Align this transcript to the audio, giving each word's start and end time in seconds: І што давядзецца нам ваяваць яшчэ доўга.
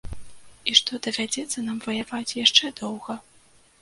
І 0.69 0.73
што 0.79 0.99
давядзецца 1.09 1.65
нам 1.67 1.77
ваяваць 1.89 2.37
яшчэ 2.45 2.75
доўга. 2.81 3.19